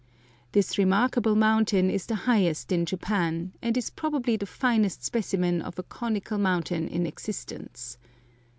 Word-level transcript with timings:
This 0.53 0.79
remarkable 0.79 1.35
mountain 1.35 1.91
is 1.91 2.07
the 2.07 2.15
highest 2.25 2.71
in 2.71 2.87
Japan, 2.87 3.51
and 3.61 3.77
is 3.77 3.91
probably 3.91 4.35
the 4.35 4.47
finest 4.47 5.03
specimen 5.03 5.61
of 5.61 5.77
a 5.77 5.83
conical 5.83 6.39
mountain 6.39 6.87
in 6.87 7.05
existence. 7.05 7.99